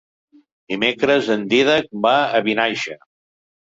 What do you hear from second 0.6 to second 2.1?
Dimecres en Dídac